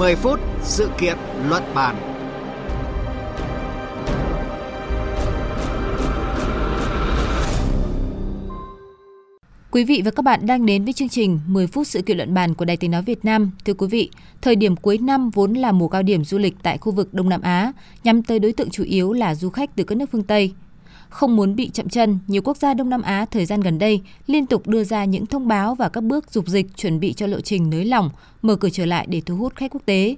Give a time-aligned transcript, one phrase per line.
[0.00, 1.16] 10 phút sự kiện
[1.48, 1.96] luận bàn.
[9.70, 12.34] Quý vị và các bạn đang đến với chương trình 10 phút sự kiện luận
[12.34, 13.50] bàn của Đài Tiếng Nói Việt Nam.
[13.64, 14.10] Thưa quý vị,
[14.42, 17.28] thời điểm cuối năm vốn là mùa cao điểm du lịch tại khu vực Đông
[17.28, 17.72] Nam Á,
[18.04, 20.52] nhắm tới đối tượng chủ yếu là du khách từ các nước phương Tây.
[21.10, 24.00] Không muốn bị chậm chân, nhiều quốc gia Đông Nam Á thời gian gần đây
[24.26, 27.26] liên tục đưa ra những thông báo và các bước dục dịch chuẩn bị cho
[27.26, 28.10] lộ trình nới lỏng,
[28.42, 30.16] mở cửa trở lại để thu hút khách quốc tế.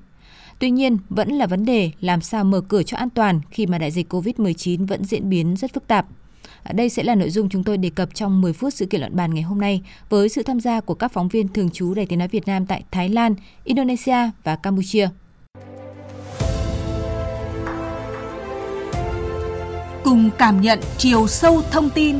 [0.58, 3.78] Tuy nhiên, vẫn là vấn đề làm sao mở cửa cho an toàn khi mà
[3.78, 6.06] đại dịch COVID-19 vẫn diễn biến rất phức tạp.
[6.62, 9.00] À, đây sẽ là nội dung chúng tôi đề cập trong 10 phút sự kiện
[9.00, 11.94] luận bàn ngày hôm nay với sự tham gia của các phóng viên thường trú
[11.94, 15.08] Đài Tiếng Nói Việt Nam tại Thái Lan, Indonesia và Campuchia.
[20.38, 22.16] Cảm nhận chiều sâu thông tin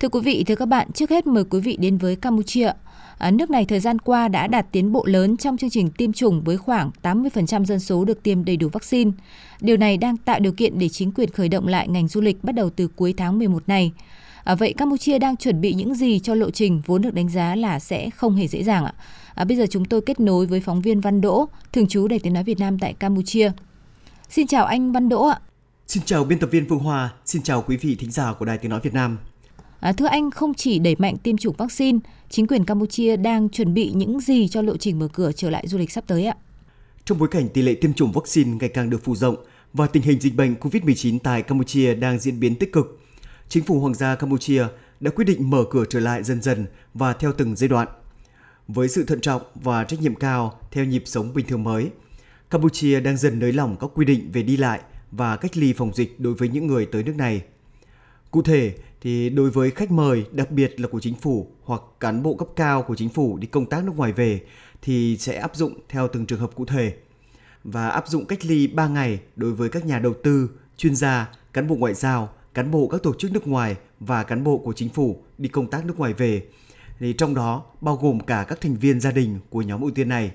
[0.00, 2.72] Thưa quý vị, thưa các bạn, trước hết mời quý vị đến với Campuchia.
[3.18, 6.12] À, nước này thời gian qua đã đạt tiến bộ lớn trong chương trình tiêm
[6.12, 9.10] chủng với khoảng 80% dân số được tiêm đầy đủ vaccine.
[9.60, 12.44] Điều này đang tạo điều kiện để chính quyền khởi động lại ngành du lịch
[12.44, 13.92] bắt đầu từ cuối tháng 11 này.
[14.44, 17.54] À, vậy Campuchia đang chuẩn bị những gì cho lộ trình vốn được đánh giá
[17.54, 18.92] là sẽ không hề dễ dàng ạ?
[18.96, 19.02] À,
[19.44, 22.32] bây giờ chúng tôi kết nối với phóng viên Văn Đỗ, thường trú Đài Tiếng
[22.32, 23.52] Nói Việt Nam tại Campuchia.
[24.30, 25.40] Xin chào anh Văn Đỗ ạ.
[25.86, 28.58] Xin chào biên tập viên Phương Hoa, xin chào quý vị thính giả của Đài
[28.58, 29.18] Tiếng Nói Việt Nam.
[29.80, 31.98] À, thưa anh, không chỉ đẩy mạnh tiêm chủng vaccine,
[32.30, 35.66] chính quyền Campuchia đang chuẩn bị những gì cho lộ trình mở cửa trở lại
[35.66, 36.36] du lịch sắp tới ạ?
[37.04, 39.36] Trong bối cảnh tỷ lệ tiêm chủng vaccine ngày càng được phủ rộng
[39.72, 43.00] và tình hình dịch bệnh COVID-19 tại Campuchia đang diễn biến tích cực,
[43.48, 44.66] chính phủ Hoàng gia Campuchia
[45.00, 47.88] đã quyết định mở cửa trở lại dần dần và theo từng giai đoạn.
[48.68, 51.90] Với sự thận trọng và trách nhiệm cao theo nhịp sống bình thường mới,
[52.50, 54.80] Campuchia đang dần nới lỏng các quy định về đi lại
[55.10, 57.42] và cách ly phòng dịch đối với những người tới nước này.
[58.30, 62.22] Cụ thể, thì đối với khách mời, đặc biệt là của chính phủ hoặc cán
[62.22, 64.40] bộ cấp cao của chính phủ đi công tác nước ngoài về
[64.82, 66.96] thì sẽ áp dụng theo từng trường hợp cụ thể
[67.64, 71.28] và áp dụng cách ly 3 ngày đối với các nhà đầu tư, chuyên gia,
[71.52, 74.72] cán bộ ngoại giao, cán bộ các tổ chức nước ngoài và cán bộ của
[74.72, 76.42] chính phủ đi công tác nước ngoài về.
[77.00, 80.08] Thì trong đó bao gồm cả các thành viên gia đình của nhóm ưu tiên
[80.08, 80.32] này.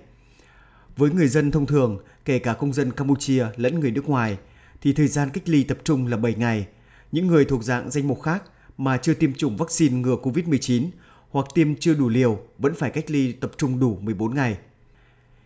[0.98, 4.38] Với người dân thông thường, kể cả công dân Campuchia lẫn người nước ngoài,
[4.82, 6.68] thì thời gian cách ly tập trung là 7 ngày.
[7.12, 8.44] Những người thuộc dạng danh mục khác
[8.78, 10.90] mà chưa tiêm chủng vaccine ngừa COVID-19
[11.30, 14.58] hoặc tiêm chưa đủ liều vẫn phải cách ly tập trung đủ 14 ngày.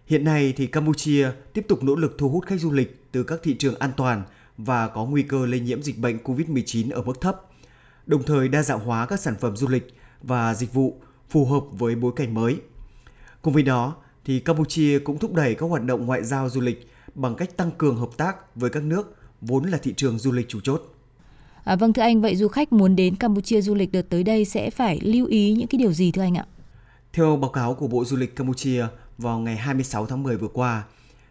[0.06, 3.40] Hiện nay thì Campuchia tiếp tục nỗ lực thu hút khách du lịch từ các
[3.44, 4.24] thị trường an toàn
[4.58, 7.42] và có nguy cơ lây nhiễm dịch bệnh COVID-19 ở mức thấp,
[8.06, 11.64] đồng thời đa dạng hóa các sản phẩm du lịch và dịch vụ phù hợp
[11.72, 12.58] với bối cảnh mới.
[13.42, 13.96] Cùng với đó,
[14.26, 17.72] thì Campuchia cũng thúc đẩy các hoạt động ngoại giao du lịch bằng cách tăng
[17.78, 20.94] cường hợp tác với các nước vốn là thị trường du lịch chủ chốt.
[21.64, 24.46] À, vâng thưa anh, vậy du khách muốn đến Campuchia du lịch đợt tới đây
[24.46, 26.46] sẽ phải lưu ý những cái điều gì thưa anh ạ?
[27.14, 28.86] Theo báo cáo của Bộ Du lịch Campuchia
[29.18, 30.84] vào ngày 26 tháng 10 vừa qua,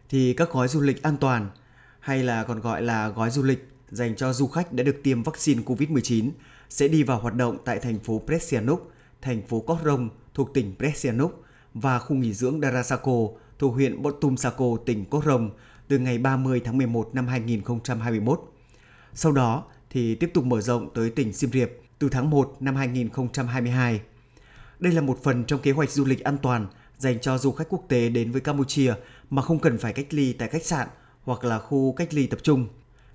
[0.09, 1.51] thì các gói du lịch an toàn
[2.01, 5.23] hay là còn gọi là gói du lịch dành cho du khách đã được tiêm
[5.23, 6.31] vaccine COVID-19
[6.69, 10.75] sẽ đi vào hoạt động tại thành phố Presianuk, thành phố Koh Rong thuộc tỉnh
[10.79, 11.45] Presianuk
[11.75, 13.29] và khu nghỉ dưỡng Darasako
[13.59, 15.51] thuộc huyện Botumsako, tỉnh Koh Rong
[15.89, 18.41] từ ngày 30 tháng 11 năm 2021.
[19.15, 22.77] Sau đó, thì tiếp tục mở rộng tới tỉnh Siem Reap từ tháng 1 năm
[22.77, 24.01] 2022.
[24.79, 26.67] Đây là một phần trong kế hoạch du lịch an toàn
[26.99, 28.95] dành cho du khách quốc tế đến với Campuchia
[29.31, 30.89] mà không cần phải cách ly tại khách sạn
[31.23, 32.69] hoặc là khu cách ly tập trung.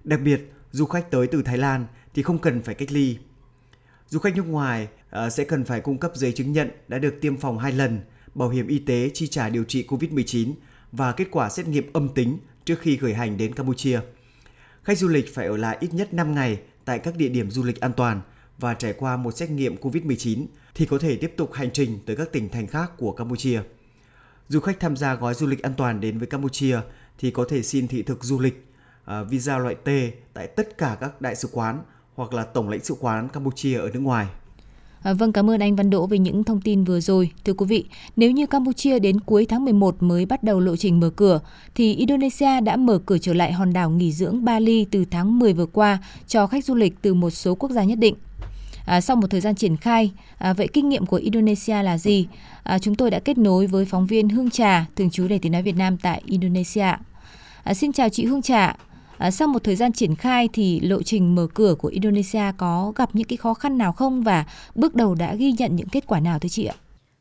[0.04, 3.18] Đặc biệt, du khách tới từ Thái Lan thì không cần phải cách ly.
[4.08, 7.22] Du khách nước ngoài Ờ, sẽ cần phải cung cấp giấy chứng nhận đã được
[7.22, 8.00] tiêm phòng 2 lần,
[8.36, 10.54] bảo hiểm y tế chi trả điều trị COVID-19
[10.92, 14.00] và kết quả xét nghiệm âm tính trước khi khởi hành đến Campuchia.
[14.84, 17.64] Khách du lịch phải ở lại ít nhất 5 ngày tại các địa điểm du
[17.64, 18.22] lịch an toàn
[18.58, 20.46] và trải qua một xét nghiệm COVID-19
[20.76, 23.62] thì có thể tiếp tục hành trình tới các tỉnh thành khác của Campuchia.
[24.48, 26.80] Du khách tham gia gói du lịch an toàn đến với Campuchia
[27.18, 28.66] thì có thể xin thị thực du lịch
[29.06, 29.90] ờ, visa loại T
[30.34, 31.84] tại tất cả các đại sứ quán
[32.16, 34.28] hoặc là tổng lãnh sự quán Campuchia ở nước ngoài.
[35.04, 37.32] À, vâng, cảm ơn anh Văn Đỗ về những thông tin vừa rồi.
[37.46, 41.00] Thưa quý vị, nếu như Campuchia đến cuối tháng 11 mới bắt đầu lộ trình
[41.00, 41.40] mở cửa,
[41.76, 45.54] thì Indonesia đã mở cửa trở lại hòn đảo nghỉ dưỡng Bali từ tháng 10
[45.54, 48.16] vừa qua cho khách du lịch từ một số quốc gia nhất định.
[48.86, 52.28] À, sau một thời gian triển khai, à, vậy kinh nghiệm của Indonesia là gì?
[52.64, 55.52] À, chúng tôi đã kết nối với phóng viên Hương Trà, thường trú để Tiếng
[55.52, 56.94] Nói Việt Nam tại Indonesia.
[57.64, 58.76] À, xin chào chị Hương Trà.
[59.22, 62.94] À, sau một thời gian triển khai thì lộ trình mở cửa của Indonesia có
[62.96, 64.46] gặp những cái khó khăn nào không và
[64.76, 66.76] bước đầu đã ghi nhận những kết quả nào thưa chị ạ?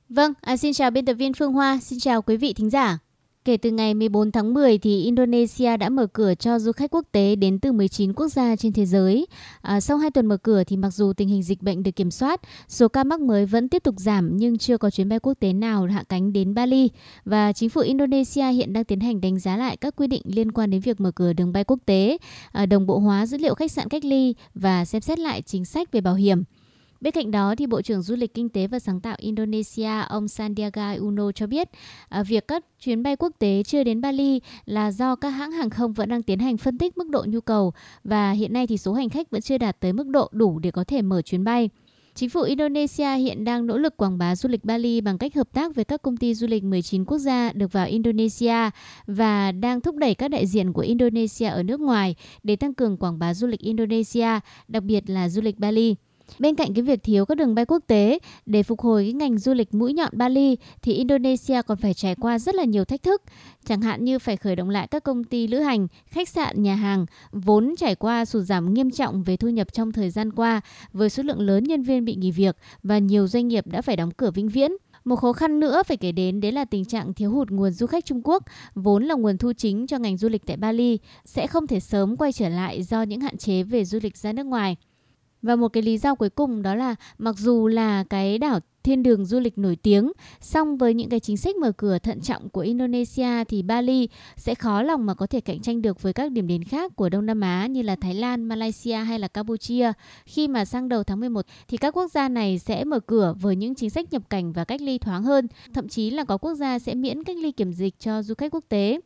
[0.09, 2.99] Vâng, à, xin chào biên tập viên Phương Hoa, xin chào quý vị thính giả.
[3.45, 7.05] Kể từ ngày 14 tháng 10 thì Indonesia đã mở cửa cho du khách quốc
[7.13, 9.27] tế đến từ 19 quốc gia trên thế giới.
[9.61, 12.11] À, sau 2 tuần mở cửa thì mặc dù tình hình dịch bệnh được kiểm
[12.11, 15.35] soát, số ca mắc mới vẫn tiếp tục giảm nhưng chưa có chuyến bay quốc
[15.41, 16.91] tế nào hạ cánh đến Bali
[17.25, 20.53] và chính phủ Indonesia hiện đang tiến hành đánh giá lại các quy định liên
[20.53, 22.19] quan đến việc mở cửa đường bay quốc tế,
[22.53, 25.65] à, đồng bộ hóa dữ liệu khách sạn cách ly và xem xét lại chính
[25.65, 26.45] sách về bảo hiểm.
[27.01, 30.29] Bên cạnh đó, thì Bộ trưởng Du lịch Kinh tế và Sáng tạo Indonesia ông
[30.29, 31.69] Sandiaga Uno cho biết
[32.09, 35.71] à, việc các chuyến bay quốc tế chưa đến Bali là do các hãng hàng
[35.71, 37.73] không vẫn đang tiến hành phân tích mức độ nhu cầu
[38.05, 40.71] và hiện nay thì số hành khách vẫn chưa đạt tới mức độ đủ để
[40.71, 41.71] có thể mở chuyến bay.
[42.15, 45.53] Chính phủ Indonesia hiện đang nỗ lực quảng bá du lịch Bali bằng cách hợp
[45.53, 48.71] tác với các công ty du lịch 19 quốc gia được vào Indonesia
[49.07, 52.97] và đang thúc đẩy các đại diện của Indonesia ở nước ngoài để tăng cường
[52.97, 54.29] quảng bá du lịch Indonesia,
[54.69, 55.95] đặc biệt là du lịch Bali.
[56.39, 59.39] Bên cạnh cái việc thiếu các đường bay quốc tế để phục hồi cái ngành
[59.39, 63.03] du lịch mũi nhọn Bali thì Indonesia còn phải trải qua rất là nhiều thách
[63.03, 63.23] thức,
[63.65, 66.75] chẳng hạn như phải khởi động lại các công ty lữ hành, khách sạn, nhà
[66.75, 70.61] hàng vốn trải qua sụt giảm nghiêm trọng về thu nhập trong thời gian qua
[70.93, 73.97] với số lượng lớn nhân viên bị nghỉ việc và nhiều doanh nghiệp đã phải
[73.97, 74.73] đóng cửa vĩnh viễn.
[75.05, 77.87] Một khó khăn nữa phải kể đến đấy là tình trạng thiếu hụt nguồn du
[77.87, 78.43] khách Trung Quốc,
[78.75, 82.17] vốn là nguồn thu chính cho ngành du lịch tại Bali, sẽ không thể sớm
[82.17, 84.77] quay trở lại do những hạn chế về du lịch ra nước ngoài.
[85.43, 89.03] Và một cái lý do cuối cùng đó là mặc dù là cái đảo thiên
[89.03, 92.49] đường du lịch nổi tiếng, song với những cái chính sách mở cửa thận trọng
[92.49, 96.33] của Indonesia thì Bali sẽ khó lòng mà có thể cạnh tranh được với các
[96.33, 99.93] điểm đến khác của Đông Nam Á như là Thái Lan, Malaysia hay là Campuchia.
[100.27, 103.57] Khi mà sang đầu tháng 11 thì các quốc gia này sẽ mở cửa với
[103.57, 106.55] những chính sách nhập cảnh và cách ly thoáng hơn, thậm chí là có quốc
[106.55, 109.01] gia sẽ miễn cách ly kiểm dịch cho du khách quốc tế.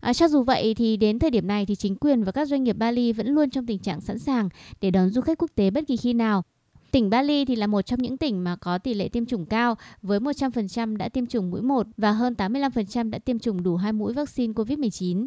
[0.00, 2.64] À, cho dù vậy thì đến thời điểm này thì chính quyền và các doanh
[2.64, 4.48] nghiệp Bali vẫn luôn trong tình trạng sẵn sàng
[4.80, 6.42] để đón du khách quốc tế bất kỳ khi nào.
[6.90, 9.76] Tỉnh Bali thì là một trong những tỉnh mà có tỷ lệ tiêm chủng cao
[10.02, 13.92] với 100% đã tiêm chủng mũi 1 và hơn 85% đã tiêm chủng đủ hai
[13.92, 15.26] mũi vaccine COVID-19.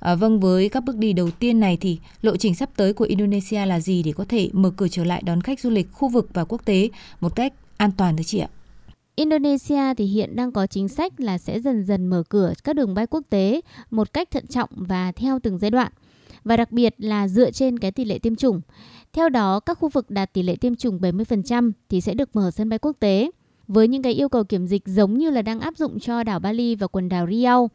[0.00, 3.04] À, vâng, với các bước đi đầu tiên này thì lộ trình sắp tới của
[3.04, 6.08] Indonesia là gì để có thể mở cửa trở lại đón khách du lịch khu
[6.08, 6.88] vực và quốc tế
[7.20, 8.48] một cách an toàn thưa chị ạ?
[9.16, 12.94] Indonesia thì hiện đang có chính sách là sẽ dần dần mở cửa các đường
[12.94, 13.60] bay quốc tế
[13.90, 15.92] một cách thận trọng và theo từng giai đoạn
[16.44, 18.60] và đặc biệt là dựa trên cái tỷ lệ tiêm chủng.
[19.12, 22.50] Theo đó, các khu vực đạt tỷ lệ tiêm chủng 70% thì sẽ được mở
[22.50, 23.30] sân bay quốc tế
[23.68, 26.40] với những cái yêu cầu kiểm dịch giống như là đang áp dụng cho đảo
[26.40, 27.70] Bali và quần đảo Riau.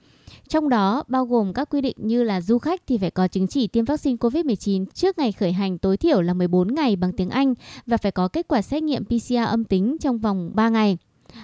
[0.48, 3.48] Trong đó bao gồm các quy định như là du khách thì phải có chứng
[3.48, 7.30] chỉ tiêm vaccine COVID-19 trước ngày khởi hành tối thiểu là 14 ngày bằng tiếng
[7.30, 7.54] Anh
[7.88, 10.98] và phải có kết quả xét nghiệm PCR âm tính trong vòng 3 ngày.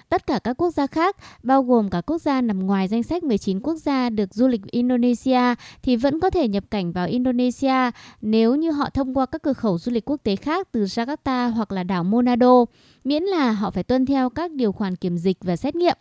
[0.09, 3.23] Tất cả các quốc gia khác, bao gồm cả quốc gia nằm ngoài danh sách
[3.23, 7.91] 19 quốc gia được du lịch Indonesia thì vẫn có thể nhập cảnh vào Indonesia
[8.21, 11.49] nếu như họ thông qua các cửa khẩu du lịch quốc tế khác từ Jakarta
[11.49, 12.65] hoặc là đảo Monado
[13.03, 15.97] miễn là họ phải tuân theo các điều khoản kiểm dịch và xét nghiệm.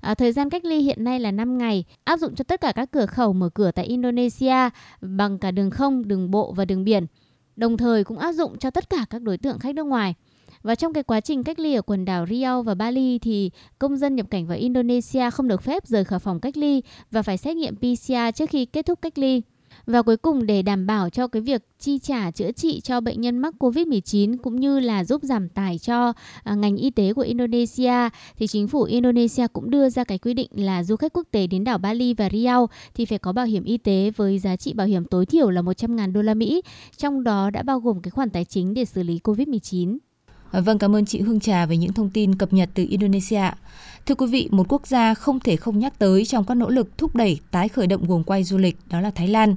[0.00, 2.72] À, thời gian cách ly hiện nay là 5 ngày, áp dụng cho tất cả
[2.72, 4.70] các cửa khẩu mở cửa tại Indonesia
[5.00, 7.06] bằng cả đường không, đường bộ và đường biển.
[7.56, 10.14] Đồng thời cũng áp dụng cho tất cả các đối tượng khách nước ngoài.
[10.62, 13.96] Và trong cái quá trình cách ly ở quần đảo Riau và Bali thì công
[13.96, 17.36] dân nhập cảnh vào Indonesia không được phép rời khỏi phòng cách ly và phải
[17.36, 19.42] xét nghiệm PCR trước khi kết thúc cách ly.
[19.86, 23.20] Và cuối cùng để đảm bảo cho cái việc chi trả chữa trị cho bệnh
[23.20, 26.12] nhân mắc COVID-19 cũng như là giúp giảm tải cho
[26.42, 30.34] à, ngành y tế của Indonesia thì chính phủ Indonesia cũng đưa ra cái quy
[30.34, 33.46] định là du khách quốc tế đến đảo Bali và Riau thì phải có bảo
[33.46, 36.62] hiểm y tế với giá trị bảo hiểm tối thiểu là 100.000 đô la Mỹ,
[36.96, 39.98] trong đó đã bao gồm cái khoản tài chính để xử lý COVID-19.
[40.54, 43.42] Ờ, vâng, cảm ơn chị Hương Trà về những thông tin cập nhật từ Indonesia.
[44.06, 46.98] Thưa quý vị, một quốc gia không thể không nhắc tới trong các nỗ lực
[46.98, 49.56] thúc đẩy tái khởi động guồng quay du lịch đó là Thái Lan.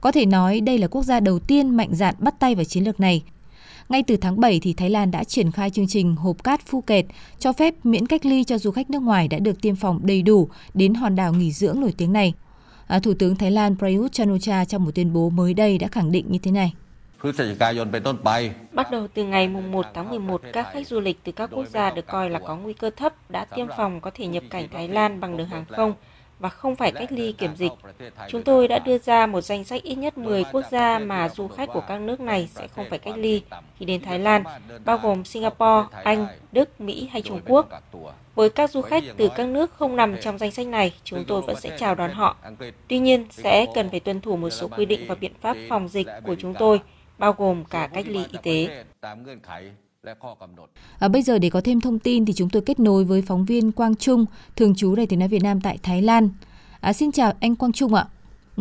[0.00, 2.84] Có thể nói đây là quốc gia đầu tiên mạnh dạn bắt tay vào chiến
[2.84, 3.22] lược này.
[3.88, 6.80] Ngay từ tháng 7 thì Thái Lan đã triển khai chương trình hộp cát phu
[6.80, 7.06] kẹt
[7.38, 10.22] cho phép miễn cách ly cho du khách nước ngoài đã được tiêm phòng đầy
[10.22, 12.34] đủ đến hòn đảo nghỉ dưỡng nổi tiếng này.
[12.86, 16.12] À, Thủ tướng Thái Lan Prayut Chan-o-cha trong một tuyên bố mới đây đã khẳng
[16.12, 16.72] định như thế này.
[17.19, 18.29] พฤศจิกายนเป็นต้นไป
[18.79, 21.67] Bắt đầu từ ngày mùng 1 tháng 11, các khách du lịch từ các quốc
[21.67, 24.67] gia được coi là có nguy cơ thấp đã tiêm phòng có thể nhập cảnh
[24.73, 25.93] Thái Lan bằng đường hàng không
[26.39, 27.71] và không phải cách ly kiểm dịch.
[28.29, 31.47] Chúng tôi đã đưa ra một danh sách ít nhất 10 quốc gia mà du
[31.47, 33.41] khách của các nước này sẽ không phải cách ly
[33.77, 34.43] khi đến Thái Lan,
[34.85, 37.69] bao gồm Singapore, Anh, Đức, Mỹ hay Trung Quốc.
[38.35, 41.41] Với các du khách từ các nước không nằm trong danh sách này, chúng tôi
[41.41, 42.35] vẫn sẽ chào đón họ.
[42.87, 45.87] Tuy nhiên, sẽ cần phải tuân thủ một số quy định và biện pháp phòng
[45.87, 46.81] dịch của chúng tôi,
[47.20, 48.84] bao gồm cả cách ly y tế.
[50.98, 53.44] À, bây giờ để có thêm thông tin thì chúng tôi kết nối với phóng
[53.44, 54.24] viên Quang Trung,
[54.56, 56.28] thường trú Đài tiếng nói Việt Nam tại Thái Lan.
[56.80, 58.06] À, xin chào anh Quang Trung ạ.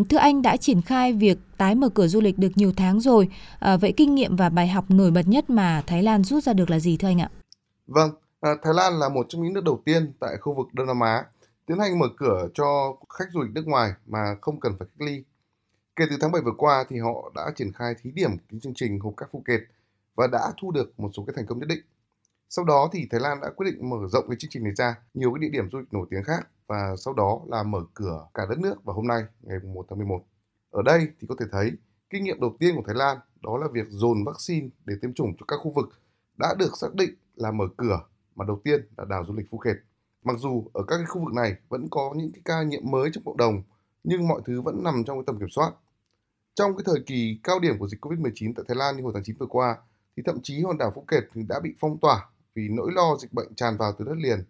[0.09, 3.29] Thưa anh đã triển khai việc tái mở cửa du lịch được nhiều tháng rồi.
[3.59, 6.53] À, vậy kinh nghiệm và bài học nổi bật nhất mà Thái Lan rút ra
[6.53, 7.29] được là gì thưa anh ạ?
[7.87, 8.11] Vâng,
[8.41, 10.99] à, Thái Lan là một trong những nước đầu tiên tại khu vực Đông Nam
[10.99, 11.23] Á
[11.65, 15.07] tiến hành mở cửa cho khách du lịch nước ngoài mà không cần phải cách
[15.07, 15.23] ly.
[15.99, 18.73] Kể từ tháng 7 vừa qua thì họ đã triển khai thí điểm cái chương
[18.75, 19.61] trình hộp các phụ Phuket
[20.15, 21.79] và đã thu được một số cái thành công nhất định.
[22.49, 24.95] Sau đó thì Thái Lan đã quyết định mở rộng cái chương trình này ra
[25.13, 28.27] nhiều cái địa điểm du lịch nổi tiếng khác và sau đó là mở cửa
[28.33, 30.23] cả đất nước vào hôm nay, ngày 1 tháng 11.
[30.71, 31.71] Ở đây thì có thể thấy,
[32.09, 35.33] kinh nghiệm đầu tiên của Thái Lan đó là việc dồn vaccine để tiêm chủng
[35.39, 35.89] cho các khu vực
[36.37, 37.99] đã được xác định là mở cửa
[38.35, 39.77] mà đầu tiên là đảo du lịch Phuket.
[40.23, 43.09] Mặc dù ở các cái khu vực này vẫn có những cái ca nhiễm mới
[43.13, 43.63] trong cộng đồng,
[44.03, 45.71] nhưng mọi thứ vẫn nằm trong cái tầm kiểm soát.
[46.59, 49.23] Trong cái thời kỳ cao điểm của dịch Covid-19 tại Thái Lan như hồi tháng
[49.23, 49.77] 9 vừa qua
[50.17, 52.25] thì thậm chí hòn đảo Phuket thì đã bị phong tỏa
[52.55, 54.43] vì nỗi lo dịch bệnh tràn vào từ đất liền.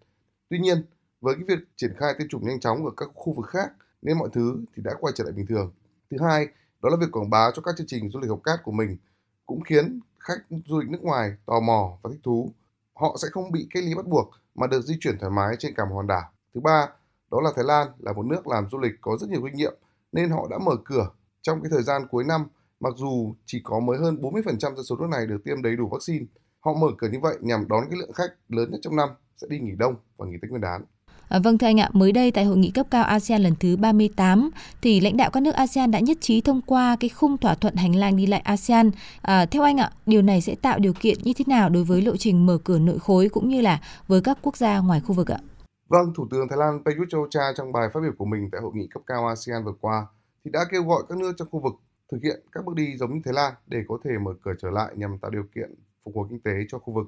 [0.49, 0.83] Tuy nhiên,
[1.21, 4.17] với cái việc triển khai tiêm chủng nhanh chóng ở các khu vực khác nên
[4.17, 5.71] mọi thứ thì đã quay trở lại bình thường.
[6.11, 6.47] Thứ hai,
[6.81, 8.97] đó là việc quảng bá cho các chương trình du lịch học cát của mình
[9.45, 12.53] cũng khiến khách du lịch nước ngoài tò mò và thích thú.
[12.93, 15.73] Họ sẽ không bị cách ly bắt buộc mà được di chuyển thoải mái trên
[15.75, 16.31] cả một hòn đảo.
[16.53, 16.87] Thứ ba,
[17.31, 19.73] đó là Thái Lan là một nước làm du lịch có rất nhiều kinh nghiệm
[20.11, 21.09] nên họ đã mở cửa
[21.41, 22.41] trong cái thời gian cuối năm
[22.79, 25.89] mặc dù chỉ có mới hơn 40% dân số nước này được tiêm đầy đủ
[25.91, 26.25] vaccine.
[26.59, 29.47] Họ mở cửa như vậy nhằm đón cái lượng khách lớn nhất trong năm sẽ
[29.49, 30.81] đi nghỉ đông và nghỉ Tết Nguyên đán.
[31.29, 33.77] À, vâng thưa anh ạ, mới đây tại hội nghị cấp cao ASEAN lần thứ
[33.77, 34.49] 38
[34.81, 37.75] thì lãnh đạo các nước ASEAN đã nhất trí thông qua cái khung thỏa thuận
[37.75, 38.91] hành lang đi lại ASEAN.
[39.21, 42.01] À, theo anh ạ, điều này sẽ tạo điều kiện như thế nào đối với
[42.01, 45.13] lộ trình mở cửa nội khối cũng như là với các quốc gia ngoài khu
[45.15, 45.39] vực ạ?
[45.89, 48.71] Vâng, Thủ tướng Thái Lan Prayut Chan-o-cha trong bài phát biểu của mình tại hội
[48.75, 50.05] nghị cấp cao ASEAN vừa qua
[50.49, 51.73] thì đã kêu gọi các nước trong khu vực
[52.11, 54.69] thực hiện các bước đi giống như Thái Lan để có thể mở cửa trở
[54.69, 57.05] lại nhằm tạo điều kiện phục hồi kinh tế cho khu vực.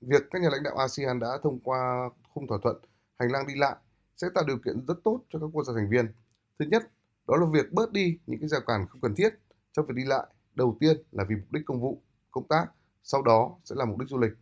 [0.00, 2.76] Việc các nhà lãnh đạo ASEAN đã thông qua khung thỏa thuận
[3.18, 3.76] hành lang đi lại
[4.16, 6.06] sẽ tạo điều kiện rất tốt cho các quốc gia thành viên.
[6.58, 6.90] Thứ nhất,
[7.28, 9.28] đó là việc bớt đi những cái rào cản không cần thiết
[9.72, 10.26] trong việc đi lại.
[10.54, 12.66] Đầu tiên là vì mục đích công vụ, công tác,
[13.02, 14.32] sau đó sẽ là mục đích du lịch.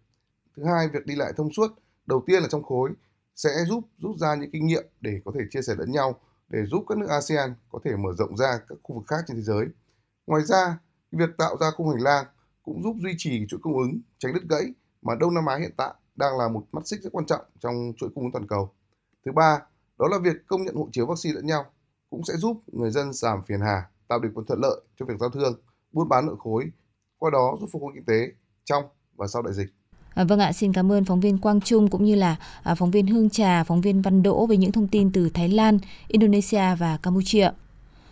[0.56, 1.68] Thứ hai, việc đi lại thông suốt,
[2.06, 2.90] đầu tiên là trong khối
[3.36, 6.66] sẽ giúp rút ra những kinh nghiệm để có thể chia sẻ lẫn nhau để
[6.66, 9.42] giúp các nước ASEAN có thể mở rộng ra các khu vực khác trên thế
[9.42, 9.66] giới.
[10.26, 10.78] Ngoài ra,
[11.12, 12.26] việc tạo ra khung hành lang
[12.62, 15.72] cũng giúp duy trì chuỗi cung ứng, tránh đứt gãy mà Đông Nam Á hiện
[15.76, 18.70] tại đang là một mắt xích rất quan trọng trong chuỗi cung ứng toàn cầu.
[19.24, 19.62] Thứ ba,
[19.98, 21.64] đó là việc công nhận hộ chiếu vaccine lẫn nhau
[22.10, 25.14] cũng sẽ giúp người dân giảm phiền hà, tạo điều kiện thuận lợi cho việc
[25.20, 25.60] giao thương,
[25.92, 26.70] buôn bán nội khối,
[27.18, 28.32] qua đó giúp phục hồi kinh tế
[28.64, 28.84] trong
[29.16, 29.68] và sau đại dịch.
[30.14, 32.90] À, vâng ạ, xin cảm ơn phóng viên Quang Trung cũng như là à, phóng
[32.90, 36.74] viên Hương Trà, phóng viên Văn Đỗ với những thông tin từ Thái Lan, Indonesia
[36.78, 37.50] và Campuchia.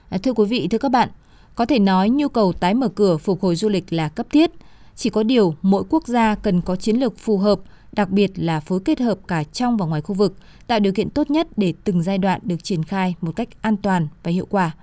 [0.09, 1.09] À, thưa quý vị, thưa các bạn,
[1.55, 4.51] có thể nói nhu cầu tái mở cửa phục hồi du lịch là cấp thiết.
[4.97, 7.61] Chỉ có điều mỗi quốc gia cần có chiến lược phù hợp,
[7.93, 10.35] đặc biệt là phối kết hợp cả trong và ngoài khu vực,
[10.67, 13.77] tạo điều kiện tốt nhất để từng giai đoạn được triển khai một cách an
[13.77, 14.75] toàn và hiệu quả.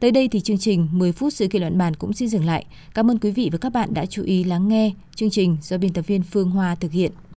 [0.00, 2.64] Tới đây thì chương trình 10 phút sự kiện luận bàn cũng xin dừng lại.
[2.94, 5.78] Cảm ơn quý vị và các bạn đã chú ý lắng nghe chương trình do
[5.78, 7.12] biên tập viên Phương Hoa thực hiện.